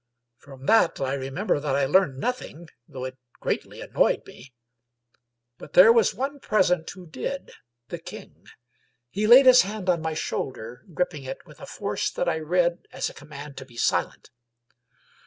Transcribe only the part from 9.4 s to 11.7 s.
his hand on my shoulder, gripping it with a